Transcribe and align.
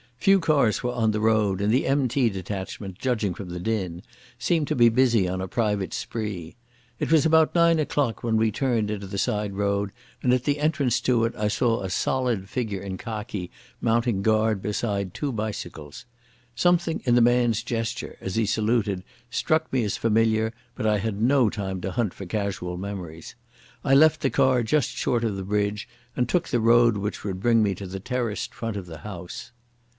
Few 0.17 0.39
cars 0.39 0.83
were 0.83 0.93
on 0.93 1.11
the 1.11 1.19
road, 1.19 1.61
and 1.61 1.73
the 1.73 1.85
M.T. 1.87 2.29
detachment, 2.29 2.99
judging 2.99 3.33
from 3.33 3.49
the 3.49 3.59
din, 3.59 4.03
seemed 4.37 4.67
to 4.67 4.75
be 4.75 4.87
busy 4.89 5.27
on 5.27 5.41
a 5.41 5.47
private 5.47 5.93
spree. 5.93 6.55
It 6.99 7.11
was 7.11 7.25
about 7.25 7.55
nine 7.55 7.79
o'clock 7.79 8.23
when 8.23 8.37
we 8.37 8.51
turned 8.51 8.89
into 8.91 9.07
the 9.07 9.17
side 9.17 9.53
road, 9.55 9.91
and 10.23 10.31
at 10.33 10.43
the 10.43 10.59
entrance 10.59 11.01
to 11.01 11.25
it 11.25 11.33
I 11.35 11.47
saw 11.47 11.81
a 11.81 11.89
solid 11.89 12.49
figure 12.49 12.81
in 12.81 12.97
khaki 12.97 13.49
mounting 13.79 14.21
guard 14.21 14.61
beside 14.61 15.13
two 15.15 15.31
bicycles. 15.31 16.05
Something 16.55 17.01
in 17.05 17.13
the 17.15 17.21
man's 17.21 17.63
gesture, 17.63 18.17
as 18.21 18.35
he 18.35 18.45
saluted, 18.47 19.03
struck 19.31 19.71
me 19.73 19.83
as 19.83 19.97
familiar, 19.97 20.53
but 20.75 20.85
I 20.85 20.97
had 20.99 21.19
no 21.21 21.49
time 21.49 21.79
to 21.81 21.91
hunt 21.91 22.13
for 22.13 22.25
casual 22.27 22.77
memories. 22.77 23.35
I 23.83 23.95
left 23.95 24.21
the 24.21 24.29
car 24.31 24.61
just 24.61 24.89
short 24.91 25.23
of 25.23 25.35
the 25.35 25.43
bridge, 25.43 25.87
and 26.15 26.29
took 26.29 26.49
the 26.49 26.59
road 26.59 26.97
which 26.97 27.23
would 27.23 27.39
bring 27.39 27.61
me 27.63 27.73
to 27.75 27.87
the 27.87 27.99
terraced 27.99 28.53
front 28.53 28.77
of 28.77 28.85
the 28.87 28.99
house. 28.99 29.51